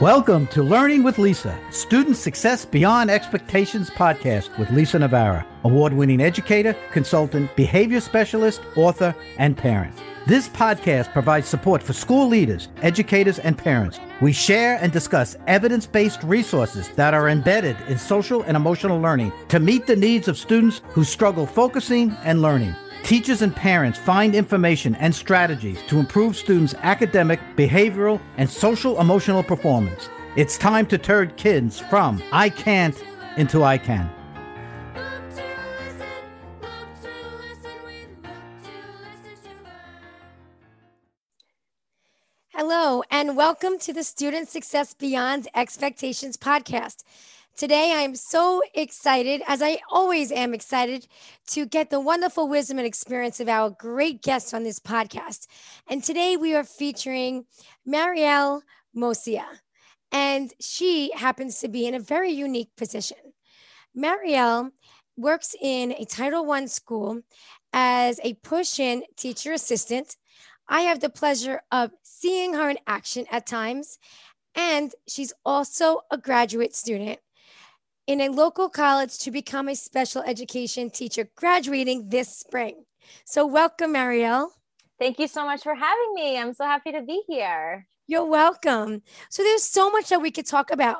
[0.00, 6.20] Welcome to Learning with Lisa, Student Success Beyond Expectations podcast with Lisa Navarra, award winning
[6.20, 9.94] educator, consultant, behavior specialist, author, and parent.
[10.26, 13.98] This podcast provides support for school leaders, educators, and parents.
[14.20, 19.32] We share and discuss evidence based resources that are embedded in social and emotional learning
[19.48, 22.76] to meet the needs of students who struggle focusing and learning.
[23.06, 29.44] Teachers and parents find information and strategies to improve students' academic, behavioral, and social emotional
[29.44, 30.08] performance.
[30.34, 33.00] It's time to turn kids from I can't
[33.36, 34.10] into I can.
[42.48, 47.04] Hello, and welcome to the Student Success Beyond Expectations podcast.
[47.56, 51.08] Today, I am so excited, as I always am excited,
[51.46, 55.46] to get the wonderful wisdom and experience of our great guests on this podcast.
[55.88, 57.46] And today, we are featuring
[57.88, 58.60] Marielle
[58.94, 59.46] Moccia,
[60.12, 63.16] and she happens to be in a very unique position.
[63.96, 64.72] Marielle
[65.16, 67.22] works in a Title I school
[67.72, 70.18] as a push in teacher assistant.
[70.68, 73.98] I have the pleasure of seeing her in action at times,
[74.54, 77.18] and she's also a graduate student
[78.06, 82.84] in a local college to become a special education teacher, graduating this spring.
[83.24, 84.48] So, welcome, Marielle.
[84.98, 86.38] Thank you so much for having me.
[86.38, 87.86] I'm so happy to be here.
[88.06, 89.02] You're welcome.
[89.28, 90.98] So, there's so much that we could talk about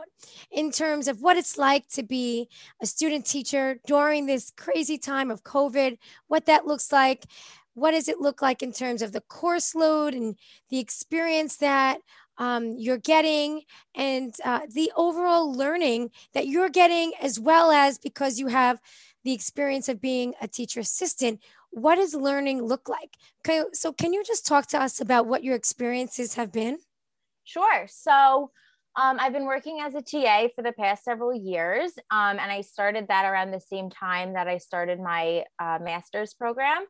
[0.50, 2.48] in terms of what it's like to be
[2.82, 7.24] a student teacher during this crazy time of COVID, what that looks like.
[7.74, 10.36] What does it look like in terms of the course load and
[10.70, 11.98] the experience that
[12.38, 13.62] um, you're getting
[13.94, 18.80] and uh, the overall learning that you're getting, as well as because you have
[19.24, 21.40] the experience of being a teacher assistant.
[21.70, 23.16] What does learning look like?
[23.46, 26.78] Okay, so, can you just talk to us about what your experiences have been?
[27.44, 27.86] Sure.
[27.88, 28.50] So,
[28.96, 32.62] um, I've been working as a TA for the past several years, um, and I
[32.62, 36.86] started that around the same time that I started my uh, master's program.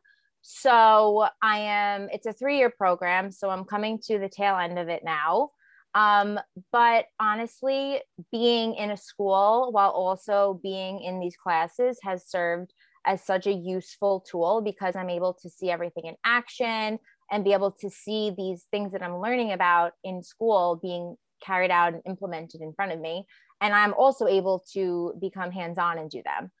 [0.49, 3.31] So I am, it's a three year program.
[3.33, 5.49] So I'm coming to the tail end of it now.
[5.93, 6.39] Um,
[6.71, 7.99] but honestly,
[8.31, 12.71] being in a school while also being in these classes has served
[13.05, 16.97] as such a useful tool because I'm able to see everything in action
[17.29, 21.71] and be able to see these things that I'm learning about in school being carried
[21.71, 23.25] out and implemented in front of me.
[23.59, 26.51] And I'm also able to become hands on and do them.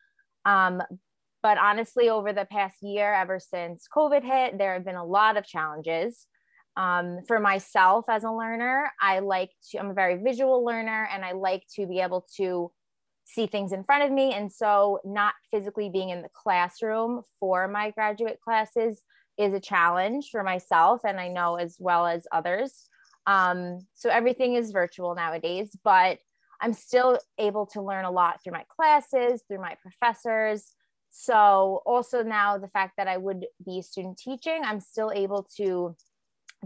[0.43, 0.83] Um,
[1.47, 5.37] but honestly, over the past year, ever since COVID hit, there have been a lot
[5.37, 6.27] of challenges.
[6.75, 11.23] Um, for myself as a learner, I like to, I'm a very visual learner and
[11.23, 12.69] I like to be able to
[13.23, 14.33] see things in front of me.
[14.33, 19.01] And so, not physically being in the classroom for my graduate classes
[19.37, 22.89] is a challenge for myself and I know as well as others.
[23.25, 26.17] Um, so, everything is virtual nowadays, but
[26.59, 30.73] I'm still able to learn a lot through my classes, through my professors.
[31.09, 35.95] So, also now the fact that I would be student teaching, I'm still able to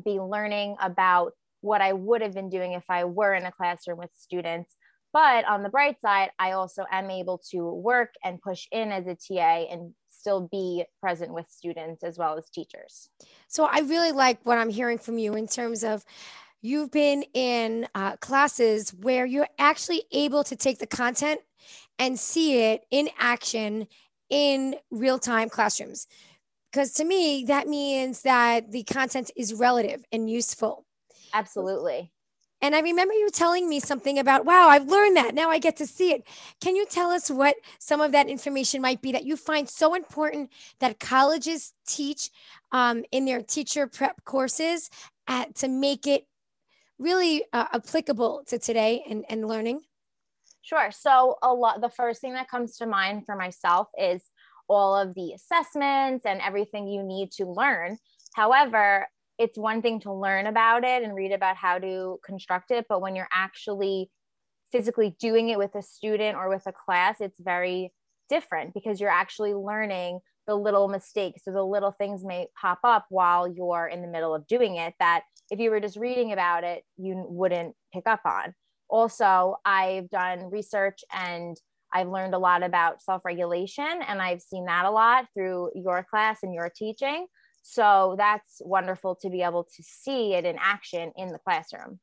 [0.03, 3.99] be learning about what I would have been doing if I were in a classroom
[3.99, 4.75] with students.
[5.13, 9.05] But on the bright side, I also am able to work and push in as
[9.07, 13.09] a TA and still be present with students as well as teachers.
[13.47, 16.03] So, I really like what I'm hearing from you in terms of
[16.61, 21.41] you've been in uh, classes where you're actually able to take the content
[21.99, 23.87] and see it in action
[24.31, 26.07] in real time classrooms.
[26.71, 30.85] Because to me, that means that the content is relative and useful.
[31.33, 32.11] Absolutely.
[32.61, 35.33] And I remember you telling me something about, wow, I've learned that.
[35.33, 36.23] Now I get to see it.
[36.61, 39.95] Can you tell us what some of that information might be that you find so
[39.95, 42.29] important that colleges teach
[42.71, 44.89] um, in their teacher prep courses
[45.27, 46.27] at, to make it
[46.99, 49.81] really uh, applicable to today and, and learning?
[50.61, 50.91] Sure.
[50.91, 54.21] So a lot the first thing that comes to mind for myself is
[54.69, 57.97] all of the assessments and everything you need to learn.
[58.35, 59.07] However,
[59.37, 63.01] it's one thing to learn about it and read about how to construct it, but
[63.01, 64.09] when you're actually
[64.71, 67.93] physically doing it with a student or with a class, it's very
[68.29, 73.05] different because you're actually learning the little mistakes or the little things may pop up
[73.09, 76.63] while you're in the middle of doing it that if you were just reading about
[76.63, 78.53] it, you wouldn't pick up on
[78.91, 81.57] also i've done research and
[81.93, 86.39] i've learned a lot about self-regulation and i've seen that a lot through your class
[86.43, 87.25] and your teaching.
[87.63, 91.99] So that's wonderful to be able to see it in action in the classroom.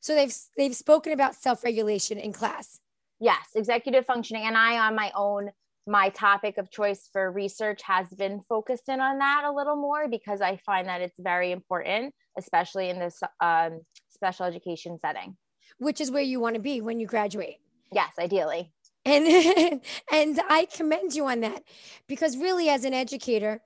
[0.00, 2.80] So they've they've spoken about self-regulation in class.
[3.20, 5.50] Yes executive functioning and i on my own
[5.86, 10.08] my topic of choice for research has been focused in on that a little more
[10.08, 13.80] because i find that it's very important especially in this um,
[14.10, 15.36] special education setting
[15.78, 17.58] which is where you want to be when you graduate.
[17.92, 18.72] Yes, ideally.
[19.04, 19.80] And
[20.12, 21.62] and I commend you on that
[22.06, 23.60] because really as an educator,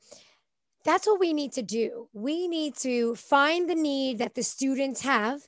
[0.84, 2.08] that's what we need to do.
[2.12, 5.46] We need to find the need that the students have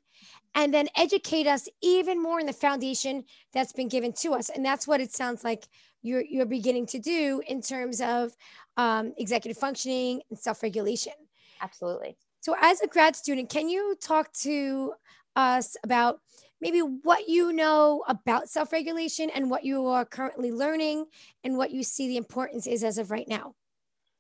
[0.54, 4.48] and then educate us even more in the foundation that's been given to us.
[4.48, 5.66] And that's what it sounds like
[6.02, 8.36] you're you're beginning to do in terms of
[8.76, 11.12] um, executive functioning and self-regulation.
[11.60, 12.16] Absolutely.
[12.40, 14.94] So, as a grad student, can you talk to
[15.34, 16.20] us about
[16.60, 21.06] maybe what you know about self regulation and what you are currently learning
[21.44, 23.54] and what you see the importance is as of right now?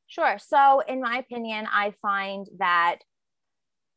[0.06, 0.38] Sure.
[0.38, 2.98] So, in my opinion, I find that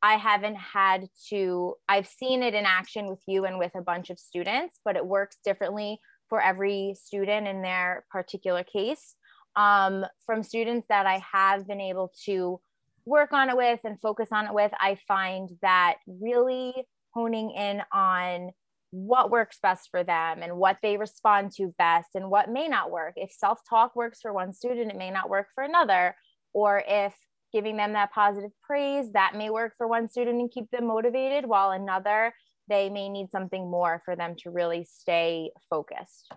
[0.02, 4.10] I haven't had to, I've seen it in action with you and with a bunch
[4.10, 9.16] of students, but it works differently for every student in their particular case.
[9.56, 12.60] Um, from students that I have been able to
[13.06, 16.74] work on it with and focus on it with, I find that really
[17.14, 18.52] honing in on
[18.92, 22.92] what works best for them and what they respond to best and what may not
[22.92, 23.14] work.
[23.16, 26.16] If self talk works for one student, it may not work for another.
[26.54, 27.16] Or if
[27.54, 31.46] giving them that positive praise, that may work for one student and keep them motivated,
[31.46, 32.34] while another,
[32.68, 36.32] they may need something more for them to really stay focused.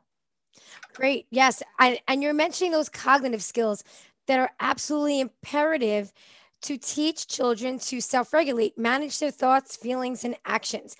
[0.93, 1.27] Great.
[1.31, 1.62] Yes.
[1.79, 3.82] I, and you're mentioning those cognitive skills
[4.27, 6.12] that are absolutely imperative
[6.65, 10.97] to teach children to self regulate, manage their thoughts, feelings, and actions.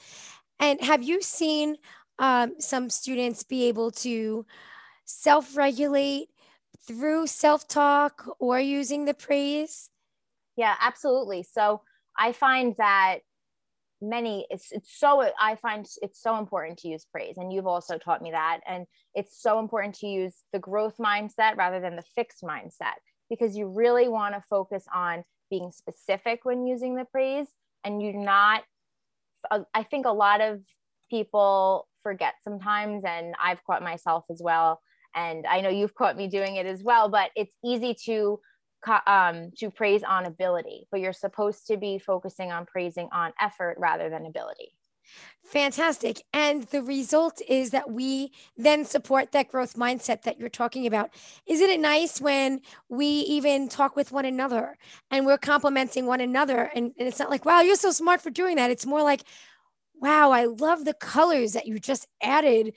[0.61, 1.77] And have you seen
[2.19, 4.47] um, some students be able to
[5.05, 6.29] self regulate
[6.87, 9.91] through self talk or using the praise?
[10.57, 11.43] Yeah, absolutely.
[11.43, 11.83] So
[12.17, 13.19] I find that
[14.01, 17.97] many it's it's so i find it's so important to use praise and you've also
[17.97, 22.05] taught me that and it's so important to use the growth mindset rather than the
[22.15, 22.99] fixed mindset
[23.31, 27.46] because you really want to focus on being specific when using the praise
[27.85, 28.62] and you're not
[29.50, 30.61] uh, i think a lot of
[31.11, 34.81] people forget sometimes and i've caught myself as well.
[35.14, 38.41] And i know you've caught me doing it as well but it's easy to
[39.06, 43.76] um, to praise on ability but you're supposed to be focusing on praising on effort
[43.79, 44.73] rather than ability
[45.45, 46.23] Fantastic.
[46.33, 51.11] And the result is that we then support that growth mindset that you're talking about.
[51.47, 54.77] Isn't it nice when we even talk with one another
[55.11, 56.71] and we're complimenting one another?
[56.75, 58.71] And, and it's not like, wow, you're so smart for doing that.
[58.71, 59.23] It's more like,
[60.01, 62.73] wow, I love the colors that you just added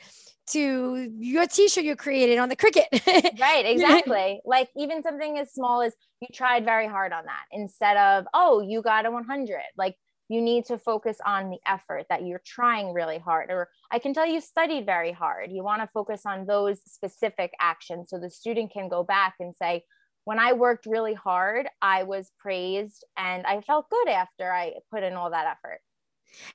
[0.48, 2.86] to your t-shirt you created on the Cricut
[3.40, 4.40] right, exactly.
[4.46, 8.62] like even something as small as you tried very hard on that instead of, oh,
[8.62, 9.60] you got a 100.
[9.78, 9.96] Like
[10.30, 14.14] you need to focus on the effort that you're trying really hard or i can
[14.14, 18.30] tell you studied very hard you want to focus on those specific actions so the
[18.30, 19.84] student can go back and say
[20.26, 25.04] when i worked really hard i was praised and i felt good after i put
[25.04, 25.80] in all that effort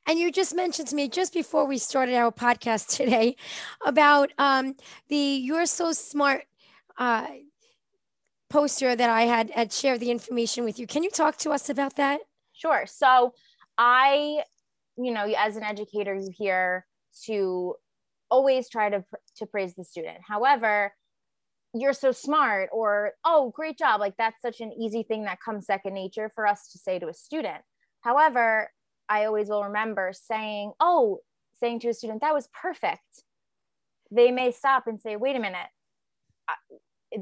[0.06, 3.36] and you just mentioned to me just before we started our podcast today
[3.86, 4.76] about um,
[5.08, 6.44] the "You're So Smart"
[6.98, 7.26] uh,
[8.52, 10.86] poster that I had, had shared the information with you.
[10.86, 12.20] Can you talk to us about that?
[12.52, 12.84] Sure.
[12.86, 13.32] So
[13.78, 14.44] I,
[14.96, 16.86] you know, as an educator, you hear
[17.26, 17.74] to
[18.30, 19.04] always try to
[19.36, 20.18] to praise the student.
[20.26, 20.92] However,
[21.74, 24.00] you're so smart or oh, great job.
[24.00, 27.08] Like that's such an easy thing that comes second nature for us to say to
[27.08, 27.62] a student.
[28.02, 28.70] However,
[29.08, 31.20] I always will remember saying, "Oh,
[31.60, 33.24] saying to a student that was perfect."
[34.10, 35.68] They may stop and say, "Wait a minute."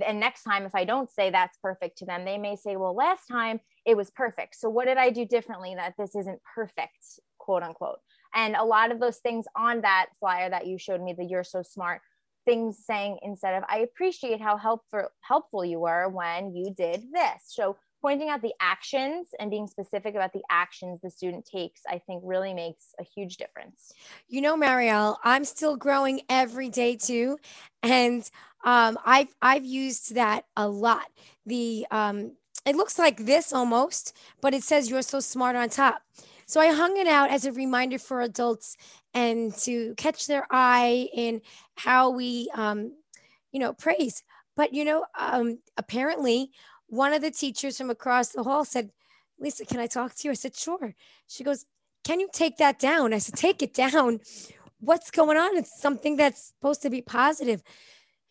[0.06, 2.94] and next time if i don't say that's perfect to them they may say well
[2.94, 4.56] last time it was perfect.
[4.56, 7.98] So what did i do differently that this isn't perfect quote unquote?
[8.34, 11.44] And a lot of those things on that flyer that you showed me the you're
[11.44, 12.00] so smart
[12.46, 17.42] things saying instead of i appreciate how helpful helpful you were when you did this.
[17.46, 21.98] So pointing out the actions and being specific about the actions the student takes i
[21.98, 23.92] think really makes a huge difference.
[24.28, 27.38] You know marielle i'm still growing every day too.
[27.82, 28.28] And
[28.64, 31.06] um, I've I've used that a lot.
[31.46, 32.36] The um,
[32.66, 36.02] it looks like this almost, but it says you're so smart on top.
[36.46, 38.76] So I hung it out as a reminder for adults
[39.14, 41.42] and to catch their eye in
[41.76, 42.92] how we, um,
[43.52, 44.22] you know, praise.
[44.56, 46.50] But you know, um, apparently,
[46.88, 48.90] one of the teachers from across the hall said,
[49.38, 50.94] "Lisa, can I talk to you?" I said, "Sure."
[51.28, 51.66] She goes,
[52.04, 54.20] "Can you take that down?" I said, "Take it down."
[54.80, 55.56] What's going on?
[55.56, 57.62] It's something that's supposed to be positive.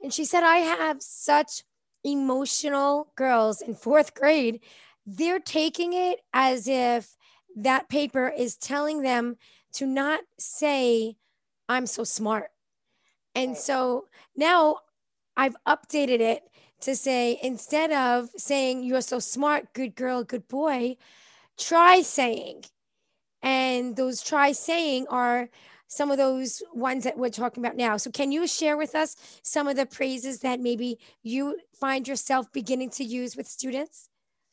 [0.02, 1.64] And she said, I have such
[2.04, 4.62] emotional girls in fourth grade.
[5.06, 7.18] They're taking it as if
[7.56, 9.38] that paper is telling them
[9.74, 11.18] to not say,
[11.68, 12.50] I'm so smart.
[13.36, 14.78] And so now
[15.38, 16.44] I've updated it
[16.82, 20.98] to say, instead of saying, You're so smart, good girl, good boy,
[21.58, 22.66] try saying.
[23.42, 25.50] And those try saying are
[25.90, 27.98] some of those ones that we're talking about now.
[27.98, 32.52] So, can you share with us some of the praises that maybe you find yourself
[32.54, 34.10] beginning to use with students?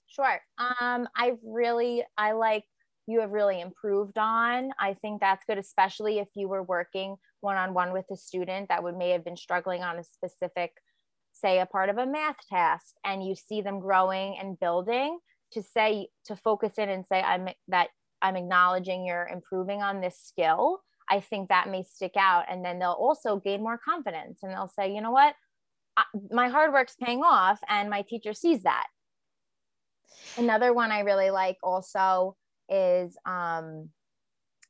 [0.08, 0.40] Sure.
[0.58, 2.64] Um, I've really, I like
[3.06, 4.70] you have really improved on.
[4.80, 8.70] I think that's good, especially if you were working one on one with a student
[8.70, 10.72] that would may have been struggling on a specific,
[11.32, 15.18] say, a part of a math task, and you see them growing and building.
[15.52, 17.88] To say to focus in and say I'm that
[18.20, 20.80] I'm acknowledging you're improving on this skill.
[21.08, 24.68] I think that may stick out, and then they'll also gain more confidence, and they'll
[24.68, 25.34] say, you know what,
[26.30, 28.86] my hard work's paying off, and my teacher sees that.
[30.36, 32.36] Another one I really like also
[32.68, 33.90] is um,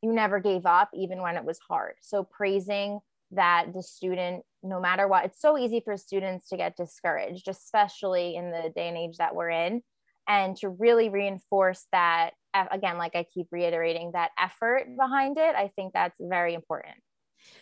[0.03, 1.95] you never gave up even when it was hard.
[2.01, 3.01] So praising
[3.33, 8.37] that the student, no matter what, it's so easy for students to get discouraged, especially
[8.37, 9.83] in the day and age that we're in.
[10.29, 15.71] And to really reinforce that, again, like I keep reiterating, that effort behind it, I
[15.77, 16.97] think that's very important.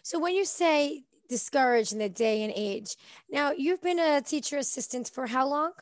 [0.02, 2.96] So when you say discouraged in the day and age,
[3.30, 5.72] now you've been a teacher assistant for how long?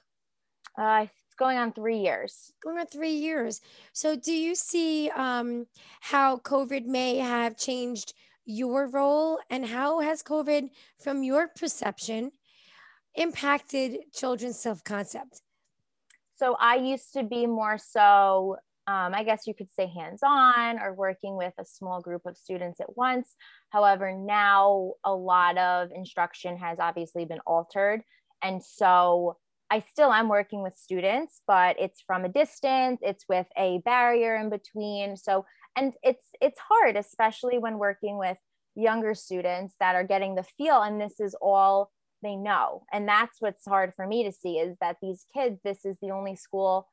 [0.77, 1.07] Uh,
[1.39, 2.53] going on three years.
[2.63, 3.61] Going on three years.
[3.93, 5.67] So, do you see um,
[6.01, 10.71] how COVID may have changed your role, and how has COVID,
[11.03, 12.33] from your perception,
[13.15, 15.43] impacted children's self concept?
[16.43, 18.57] So, I used to be more so,
[18.89, 22.37] um, I guess you could say hands on or working with a small group of
[22.37, 23.37] students at once.
[23.71, 28.03] However, now a lot of instruction has obviously been altered.
[28.43, 29.37] And so,
[29.71, 34.35] I still am working with students, but it's from a distance, it's with a barrier
[34.35, 35.17] in between.
[35.17, 35.47] So,
[35.77, 38.37] and it's it's hard, especially when working with
[38.75, 41.93] younger students that are getting the feel and this is all
[42.23, 42.85] they know.
[42.93, 46.11] And that's what's hard for me to see is that these kids, this is the
[46.11, 46.89] only school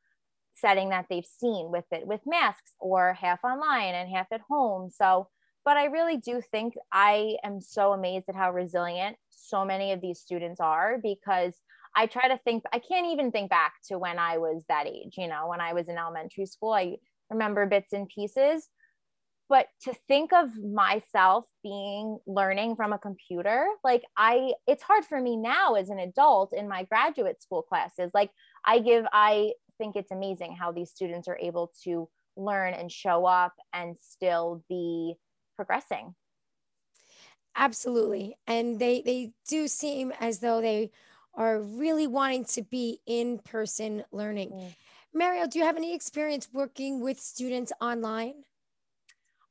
[0.56, 4.90] setting that they've seen with it with masks or half online and half at home.
[4.90, 5.28] So,
[5.64, 10.02] but I really do think I am so amazed at how resilient so many of
[10.02, 11.54] these students are because
[11.96, 15.16] I try to think, I can't even think back to when I was that age,
[15.18, 16.74] you know, when I was in elementary school.
[16.74, 16.98] I
[17.30, 18.70] remember bits and pieces.
[19.50, 25.20] But to think of myself being learning from a computer, like I, it's hard for
[25.20, 28.12] me now as an adult in my graduate school classes.
[28.14, 28.30] Like
[28.64, 33.26] I give, I think it's amazing how these students are able to learn and show
[33.26, 35.16] up and still be
[35.56, 36.16] progressing
[37.56, 40.90] absolutely and they they do seem as though they
[41.34, 44.50] are really wanting to be in person learning.
[44.50, 44.76] Mm.
[45.16, 48.44] Marielle, do you have any experience working with students online?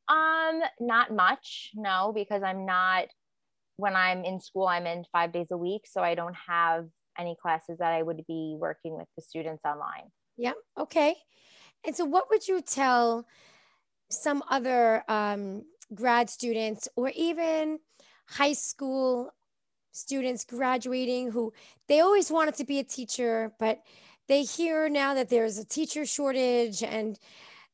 [0.09, 3.07] Um, not much, no, because I'm not
[3.79, 5.87] when I'm in school, I'm in five days a week.
[5.87, 6.87] So I don't have
[7.19, 10.11] any classes that I would be working with the students online.
[10.37, 10.53] Yeah.
[10.77, 11.15] Okay.
[11.87, 13.25] And so what would you tell
[14.11, 15.63] some other um,
[15.95, 17.79] grad students or even
[18.27, 19.31] high school
[19.93, 21.53] students graduating who
[21.89, 23.81] they always wanted to be a teacher, but
[24.27, 27.19] they hear now that there's a teacher shortage and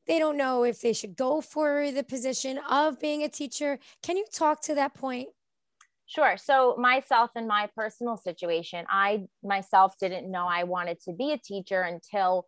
[0.07, 3.79] they don't know if they should go for the position of being a teacher.
[4.03, 5.29] Can you talk to that point?
[6.07, 6.37] Sure.
[6.37, 11.39] So, myself in my personal situation, I myself didn't know I wanted to be a
[11.39, 12.47] teacher until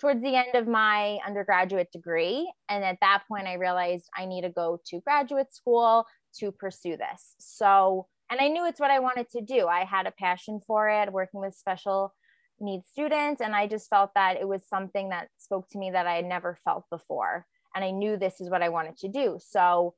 [0.00, 2.50] towards the end of my undergraduate degree.
[2.68, 6.06] And at that point, I realized I need to go to graduate school
[6.38, 7.34] to pursue this.
[7.38, 9.66] So, and I knew it's what I wanted to do.
[9.66, 12.14] I had a passion for it, working with special
[12.60, 13.40] needs students.
[13.40, 16.24] And I just felt that it was something that spoke to me that I had
[16.24, 17.46] never felt before.
[17.74, 19.38] And I knew this is what I wanted to do.
[19.40, 19.94] So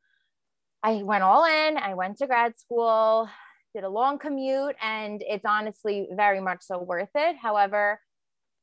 [0.82, 3.28] I went all in, I went to grad school,
[3.74, 7.36] did a long commute, and it's honestly very much so worth it.
[7.36, 8.00] However,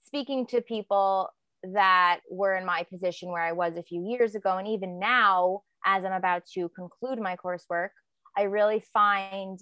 [0.05, 1.29] speaking to people
[1.73, 5.61] that were in my position where I was a few years ago, and even now,
[5.85, 7.89] as I'm about to conclude my coursework,
[8.37, 9.59] I really find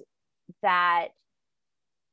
[0.62, 1.10] that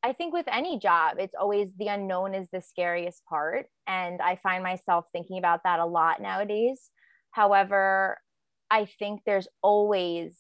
[0.03, 3.67] I think with any job, it's always the unknown is the scariest part.
[3.87, 6.91] And I find myself thinking about that a lot nowadays.
[7.33, 8.19] However,
[8.71, 10.37] I think there's always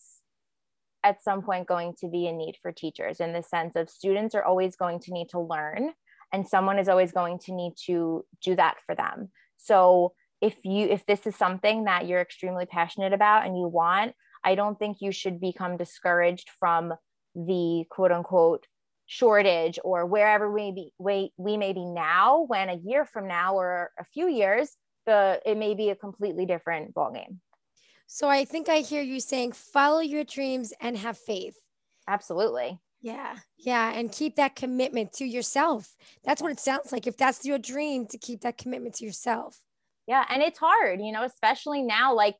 [1.02, 4.34] at some point going to be a need for teachers in the sense of students
[4.34, 5.92] are always going to need to learn
[6.32, 9.30] and someone is always going to need to do that for them.
[9.56, 14.14] So if you if this is something that you're extremely passionate about and you want,
[14.44, 16.94] I don't think you should become discouraged from
[17.34, 18.66] the quote unquote
[19.10, 23.56] shortage or wherever we be we, we may be now when a year from now
[23.56, 27.38] or a few years the it may be a completely different ballgame.
[28.06, 31.56] So I think I hear you saying follow your dreams and have faith.
[32.06, 32.78] Absolutely.
[33.02, 33.34] Yeah.
[33.58, 33.92] Yeah.
[33.92, 35.96] And keep that commitment to yourself.
[36.24, 37.08] That's what it sounds like.
[37.08, 39.58] If that's your dream, to keep that commitment to yourself.
[40.06, 40.24] Yeah.
[40.28, 42.36] And it's hard, you know, especially now, like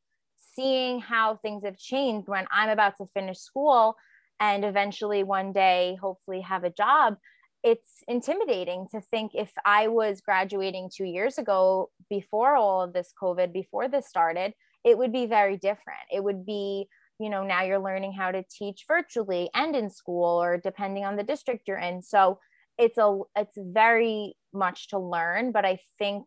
[0.55, 3.97] seeing how things have changed when I'm about to finish school
[4.41, 7.17] and eventually one day hopefully have a job
[7.63, 13.13] it's intimidating to think if I was graduating two years ago before all of this
[13.21, 14.55] COVID, before this started,
[14.85, 16.01] it would be very different.
[16.11, 16.87] It would be,
[17.19, 21.17] you know, now you're learning how to teach virtually and in school or depending on
[21.17, 22.03] the district you're in.
[22.03, 22.39] So
[22.79, 26.25] it's a it's very much to learn, but I think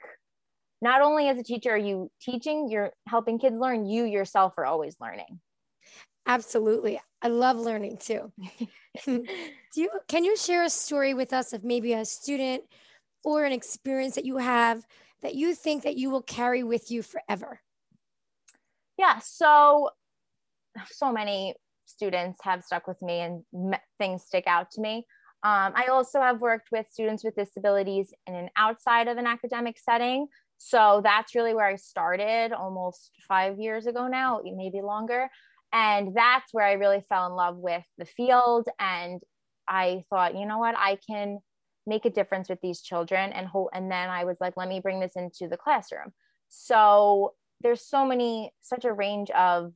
[0.83, 4.65] not only as a teacher are you teaching, you're helping kids learn, you yourself are
[4.65, 5.39] always learning.
[6.25, 6.99] Absolutely.
[7.21, 8.31] I love learning too.
[9.05, 9.25] Do
[9.75, 12.63] you can you share a story with us of maybe a student
[13.23, 14.85] or an experience that you have
[15.21, 17.61] that you think that you will carry with you forever?
[18.97, 19.89] Yeah, so
[20.91, 23.43] so many students have stuck with me and
[23.97, 25.05] things stick out to me.
[25.43, 29.77] Um, I also have worked with students with disabilities in an outside of an academic
[29.77, 30.27] setting.
[30.57, 35.29] So that's really where I started almost five years ago now, maybe longer
[35.73, 38.67] and that's where i really fell in love with the field.
[38.79, 39.21] And
[39.67, 40.75] i thought you know what?
[40.77, 41.39] I can
[41.85, 43.33] make a difference with these children.
[43.33, 46.13] And hold and then i was like let me bring this into the classroom.
[46.49, 49.73] So there's so many such a range of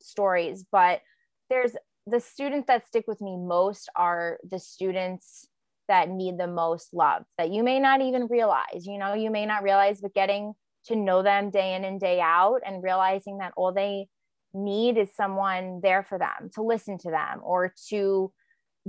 [0.00, 1.00] stories but
[1.50, 1.72] there's
[2.06, 5.48] the students that stick with me most are the students
[5.88, 8.84] that need the most love that you may not even realize.
[8.84, 10.52] You know you may not realize but getting
[10.86, 14.08] to know them day in and day out and realizing that all they
[14.54, 18.32] need is someone there for them to listen to them or to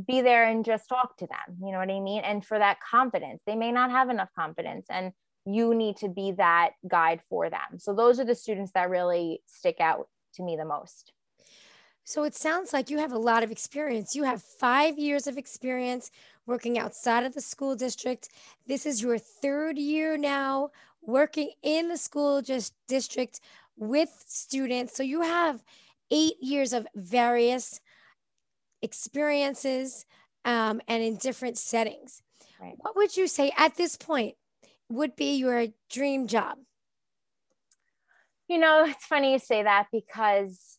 [0.08, 2.22] be there and just talk to them you know what i mean?
[2.24, 5.12] And for that confidence they may not have enough confidence and
[5.46, 7.80] you need to be that guide for them.
[7.80, 11.14] So those are the students that really stick out to me the most.
[12.04, 14.16] So it sounds like you have a lot of experience.
[14.16, 16.12] You have 5 years of experience
[16.46, 18.30] working outside of the school district.
[18.68, 23.40] This is your third year now working in the school just district
[23.80, 24.96] with students.
[24.96, 25.64] So you have
[26.12, 27.80] eight years of various
[28.82, 30.06] experiences
[30.46, 32.22] um, and in different settings.
[32.62, 32.76] Right.
[32.78, 34.36] What would you say at this point
[34.90, 36.58] would be your dream job?
[38.48, 40.78] You know, it's funny you say that because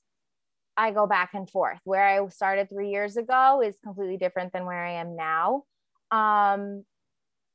[0.76, 1.78] I go back and forth.
[1.84, 5.64] Where I started three years ago is completely different than where I am now.
[6.10, 6.84] Um,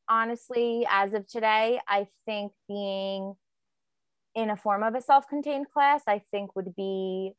[0.07, 3.35] honestly, as of today, I think being
[4.35, 7.31] in a form of a self-contained class i think would be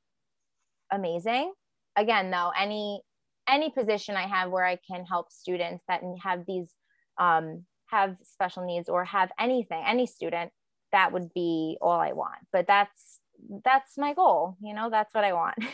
[0.91, 1.53] amazing.
[1.97, 3.03] Again though any
[3.49, 6.71] any position i have where i can help students that have these
[7.19, 10.51] um, have special needs or have anything any student
[10.93, 12.39] that would be all i want.
[12.53, 13.21] But that's
[13.65, 15.57] that's my goal you know that's what i want.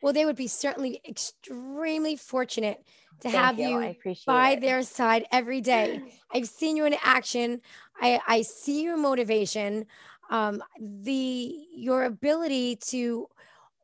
[0.00, 2.78] Well they would be certainly extremely fortunate
[3.22, 4.60] to Thank have you, you by it.
[4.60, 6.00] their side every day.
[6.32, 7.60] I've seen you in action.
[8.00, 9.86] I i see your motivation
[10.30, 13.28] um, the your ability to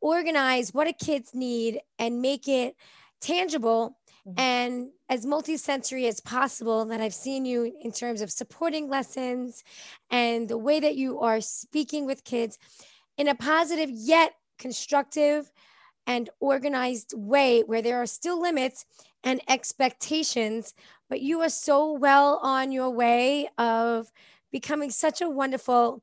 [0.01, 2.75] organize what a kids need and make it
[3.19, 4.39] tangible mm-hmm.
[4.39, 9.63] and as multisensory as possible that I've seen you in terms of supporting lessons
[10.09, 12.57] and the way that you are speaking with kids
[13.17, 15.51] in a positive yet constructive
[16.07, 18.85] and organized way where there are still limits
[19.23, 20.73] and expectations,
[21.09, 24.11] but you are so well on your way of
[24.51, 26.01] becoming such a wonderful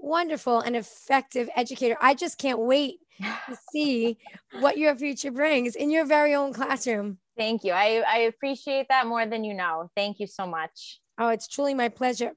[0.00, 1.96] wonderful and effective educator.
[2.00, 4.18] I just can't wait to see
[4.60, 7.18] what your future brings in your very own classroom.
[7.36, 7.72] Thank you.
[7.72, 9.90] I, I appreciate that more than you know.
[9.96, 11.00] Thank you so much.
[11.18, 12.32] Oh, it's truly my pleasure.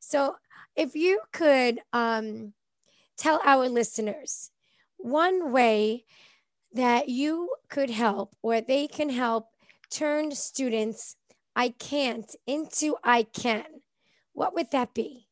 [0.00, 0.36] So,
[0.76, 2.52] if you could um,
[3.16, 4.50] tell our listeners
[4.96, 6.04] one way
[6.72, 9.50] that you could help or they can help
[9.90, 11.16] turn students
[11.54, 13.64] I can't into I can,
[14.32, 15.23] what would that be?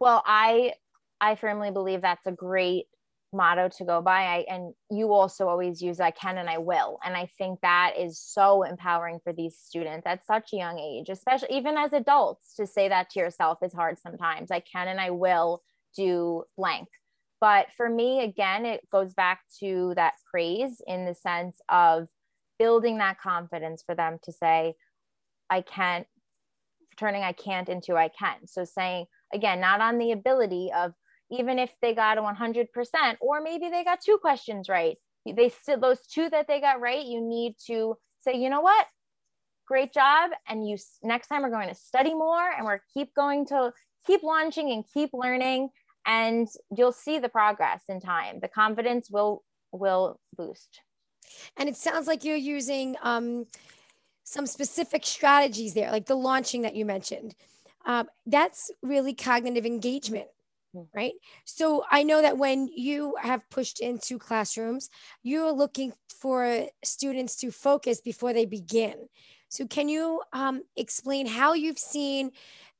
[0.00, 0.74] Well, I
[1.20, 2.86] I firmly believe that's a great
[3.32, 4.22] motto to go by.
[4.22, 6.98] I and you also always use I can and I will.
[7.04, 11.08] And I think that is so empowering for these students at such a young age,
[11.08, 14.50] especially even as adults, to say that to yourself is hard sometimes.
[14.50, 15.62] I can and I will
[15.96, 16.88] do blank.
[17.40, 22.08] But for me, again, it goes back to that praise in the sense of
[22.58, 24.74] building that confidence for them to say,
[25.48, 26.06] I can't,
[26.98, 28.46] turning I can't into I can.
[28.46, 30.92] So saying, again not on the ability of
[31.30, 32.66] even if they got a 100%
[33.20, 34.96] or maybe they got two questions right.
[35.26, 38.86] They still those two that they got right you need to say you know what?
[39.66, 40.30] Great job.
[40.48, 43.72] And you next time we're going to study more and we're keep going to
[44.06, 45.68] keep launching and keep learning
[46.06, 48.40] and you'll see the progress in time.
[48.40, 50.80] The confidence will will boost.
[51.56, 53.46] And it sounds like you're using um,
[54.24, 57.34] some specific strategies there like the launching that you mentioned
[57.86, 60.28] um, that's really cognitive engagement.
[60.72, 60.82] Hmm.
[60.94, 61.14] Right.
[61.44, 64.88] So I know that when you have pushed into classrooms,
[65.22, 69.08] you're looking for students to focus before they begin.
[69.50, 72.30] So, can you um, explain how you've seen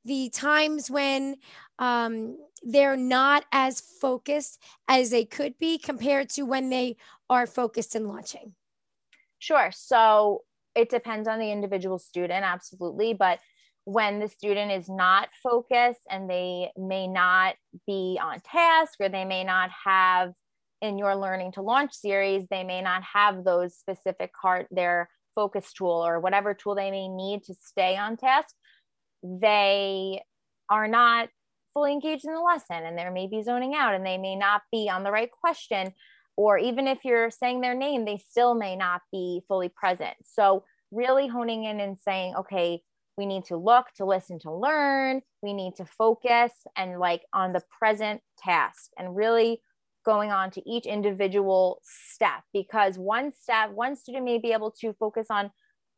[0.05, 1.35] the times when
[1.79, 6.95] um, they're not as focused as they could be compared to when they
[7.29, 8.53] are focused in launching?
[9.37, 9.69] Sure.
[9.73, 13.13] So, it depends on the individual student, absolutely.
[13.13, 13.39] But
[13.85, 17.55] when the student is not focused and they may not
[17.87, 20.31] be on task or they may not have
[20.81, 25.73] in your learning to launch series they may not have those specific card their focus
[25.73, 28.55] tool or whatever tool they may need to stay on task
[29.23, 30.21] they
[30.69, 31.29] are not
[31.73, 34.61] fully engaged in the lesson and they may be zoning out and they may not
[34.71, 35.93] be on the right question.
[36.37, 40.15] Or even if you're saying their name they still may not be fully present.
[40.23, 42.81] So really honing in and saying okay
[43.21, 45.21] we need to look to listen to learn.
[45.43, 49.61] We need to focus and like on the present task and really
[50.03, 54.93] going on to each individual step because one step one student may be able to
[54.93, 55.51] focus on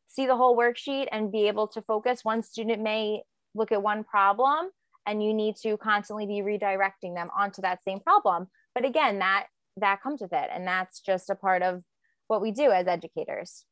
[0.06, 2.20] see the whole worksheet and be able to focus.
[2.24, 3.22] One student may
[3.54, 4.68] look at one problem
[5.06, 8.48] and you need to constantly be redirecting them onto that same problem.
[8.74, 9.46] But again that
[9.78, 11.82] that comes with it and that's just a part of
[12.28, 13.64] what we do as educators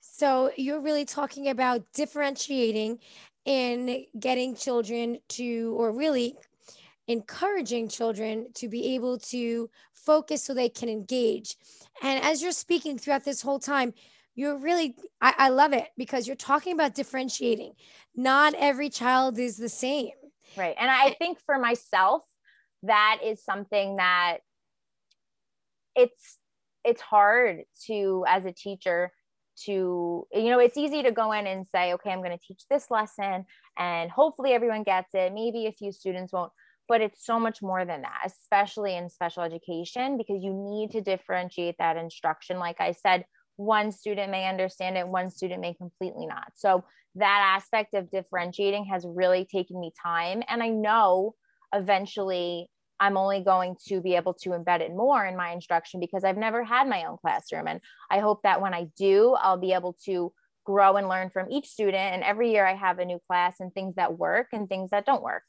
[0.00, 2.98] so you're really talking about differentiating
[3.44, 6.34] in getting children to, or really
[7.06, 11.56] encouraging children to be able to focus so they can engage.
[12.02, 13.94] And as you're speaking throughout this whole time,
[14.34, 17.72] you're really, I, I love it because you're talking about differentiating.
[18.14, 20.10] Not every child is the same.
[20.56, 20.76] Right.
[20.78, 22.22] And I think for myself,
[22.84, 24.38] that is something that
[25.96, 26.38] it's
[26.84, 29.12] it's hard to as a teacher
[29.64, 32.62] to you know it's easy to go in and say okay i'm going to teach
[32.70, 33.44] this lesson
[33.78, 35.32] and hopefully everyone gets it.
[35.32, 36.52] Maybe a few students won't
[36.88, 41.00] but it's so much more than that especially in special education because you need to
[41.00, 42.58] differentiate that instruction.
[42.58, 43.24] Like i said
[43.56, 46.52] one student may understand it one student may completely not.
[46.54, 46.84] So
[47.16, 51.34] that aspect of differentiating has really taken me time and i know
[51.74, 56.24] eventually I'm only going to be able to embed it more in my instruction because
[56.24, 57.68] I've never had my own classroom.
[57.68, 57.80] And
[58.10, 60.32] I hope that when I do, I'll be able to
[60.64, 61.96] grow and learn from each student.
[61.96, 65.06] And every year I have a new class and things that work and things that
[65.06, 65.44] don't work.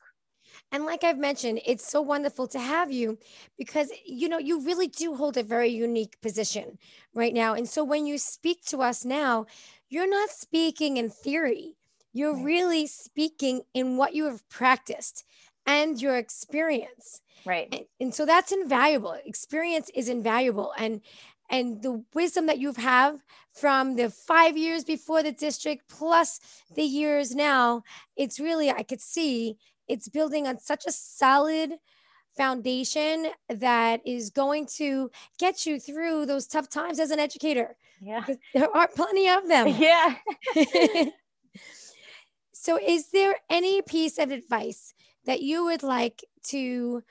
[0.72, 3.18] And like I've mentioned, it's so wonderful to have you
[3.58, 6.78] because, you know, you really do hold a very unique position
[7.14, 7.54] right now.
[7.54, 9.46] And so when you speak to us now,
[9.90, 11.76] you're not speaking in theory,
[12.14, 12.46] you're right.
[12.46, 15.26] really speaking in what you have practiced
[15.66, 17.22] and your experience.
[17.46, 17.68] Right.
[17.72, 19.16] And, and so that's invaluable.
[19.26, 20.74] Experience is invaluable.
[20.78, 21.02] And
[21.50, 23.20] and the wisdom that you have
[23.54, 26.40] from the five years before the district plus
[26.76, 27.84] the years now,
[28.16, 31.74] it's really, I could see it's building on such a solid
[32.38, 37.76] foundation that is going to get you through those tough times as an educator.
[38.00, 38.24] Yeah.
[38.54, 39.68] There are plenty of them.
[39.80, 40.16] Yeah.
[42.54, 44.94] so, is there any piece of advice
[45.26, 47.04] that you would like to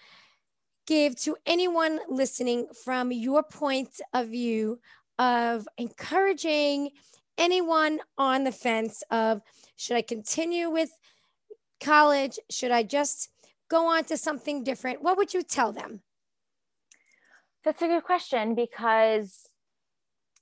[0.86, 4.80] give to anyone listening from your point of view
[5.18, 6.90] of encouraging
[7.36, 9.42] anyone on the fence of
[9.76, 10.90] should I continue with
[11.80, 12.38] college?
[12.50, 13.30] Should I just
[13.68, 15.02] go on to something different?
[15.02, 16.00] What would you tell them?
[17.64, 19.46] That's a good question because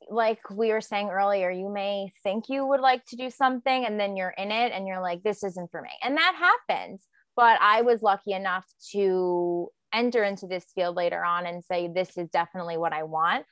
[0.09, 3.99] like we were saying earlier, you may think you would like to do something and
[3.99, 5.91] then you're in it and you're like, this isn't for me.
[6.03, 7.03] And that happens.
[7.37, 12.17] But I was lucky enough to enter into this field later on and say, this
[12.17, 13.45] is definitely what I want.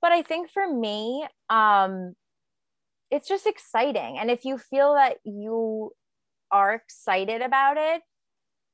[0.00, 2.14] But I think for me, um,
[3.10, 4.18] it's just exciting.
[4.18, 5.92] And if you feel that you
[6.50, 8.02] are excited about it,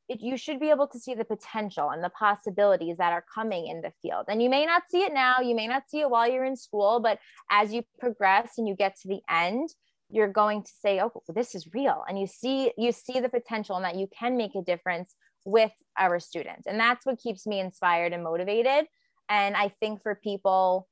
[0.08, 3.66] it, you should be able to see the potential and the possibilities that are coming
[3.66, 4.24] in the field.
[4.28, 6.56] And you may not see it now, you may not see it while you're in
[6.56, 7.18] school, but
[7.50, 9.68] as you progress and you get to the end,
[10.10, 13.76] you're going to say oh this is real and you see you see the potential
[13.76, 17.60] and that you can make a difference with our students and that's what keeps me
[17.60, 18.86] inspired and motivated
[19.28, 20.88] and i think for people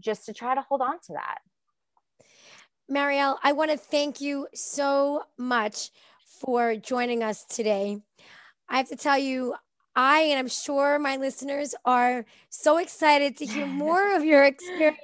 [0.00, 1.38] just to try to hold on to that.
[2.90, 5.90] Marielle i want to thank you so much
[6.40, 7.98] for joining us today.
[8.68, 9.54] I have to tell you
[9.94, 14.98] I and I'm sure my listeners are so excited to hear more of your experience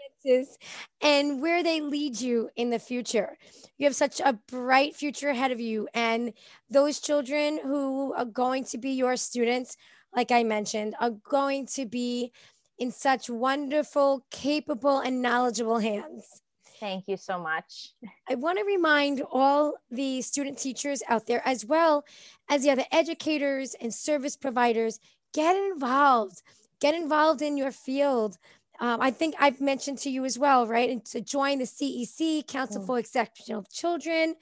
[1.00, 3.36] and where they lead you in the future.
[3.78, 5.88] You have such a bright future ahead of you.
[5.94, 6.32] And
[6.70, 9.76] those children who are going to be your students,
[10.14, 12.32] like I mentioned, are going to be
[12.78, 16.42] in such wonderful, capable, and knowledgeable hands.
[16.80, 17.92] Thank you so much.
[18.28, 22.04] I want to remind all the student teachers out there, as well
[22.50, 24.98] as the other educators and service providers,
[25.32, 26.42] get involved.
[26.80, 28.36] Get involved in your field.
[28.80, 30.90] Um, I think I've mentioned to you as well, right?
[30.90, 32.86] And to join the CEC, Council mm.
[32.86, 34.34] for Exceptional Children,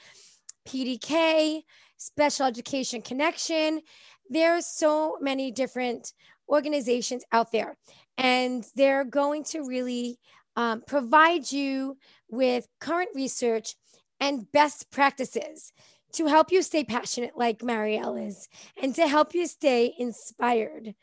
[0.66, 1.62] PDK,
[1.96, 3.82] Special Education Connection.
[4.28, 6.12] There's so many different
[6.48, 7.76] organizations out there,
[8.16, 10.18] and they're going to really
[10.56, 13.74] um, provide you with current research
[14.20, 15.72] and best practices
[16.12, 18.48] to help you stay passionate like Marielle is
[18.80, 20.94] and to help you stay inspired.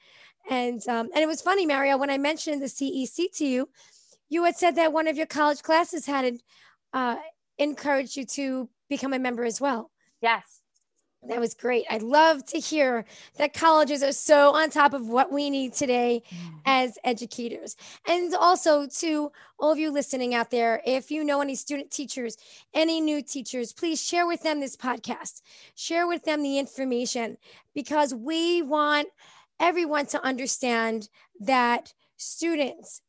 [0.50, 3.70] And um, and it was funny, Marielle, when I mentioned the CEC to you,
[4.30, 6.38] you had said that one of your college classes had
[6.94, 7.18] uh,
[7.58, 9.92] encouraged you to become a member as well.
[10.22, 10.62] Yes.
[11.28, 11.86] That was great.
[11.90, 13.04] I love to hear
[13.38, 16.58] that colleges are so on top of what we need today mm-hmm.
[16.66, 17.76] as educators.
[18.08, 22.38] And also to all of you listening out there, if you know any student teachers,
[22.74, 25.42] any new teachers, please share with them this podcast.
[25.76, 27.38] Share with them the information
[27.74, 29.08] because we want
[29.60, 33.02] everyone to understand that students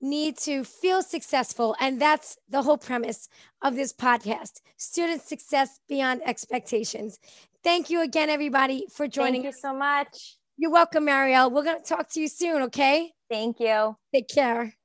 [0.00, 1.74] need to feel successful.
[1.80, 3.28] And that's the whole premise
[3.62, 7.18] of this podcast student success beyond expectations.
[7.64, 9.42] Thank you again, everybody, for joining.
[9.42, 10.36] Thank you so much.
[10.56, 11.50] You're welcome, Marielle.
[11.52, 13.12] We're going to talk to you soon, okay?
[13.30, 13.96] Thank you.
[14.14, 14.77] Take care.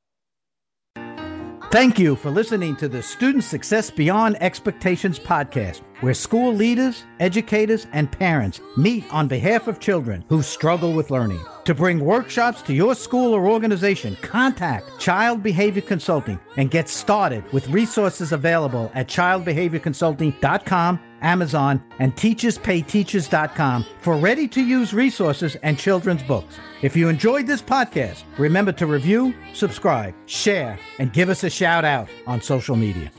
[1.74, 7.88] Thank you for listening to the Student Success Beyond Expectations podcast, where school leaders, educators,
[7.94, 11.44] and parents meet on behalf of children who struggle with learning.
[11.66, 17.44] To bring workshops to your school or organization, contact Child Behavior Consulting and get started
[17.52, 26.24] with resources available at childbehaviorconsulting.com Amazon, and teacherspayteachers.com for ready to use resources and children's
[26.24, 26.60] books.
[26.82, 31.86] If you enjoyed this podcast, remember to review, subscribe, share, and give us a shout
[31.86, 33.12] out on social media.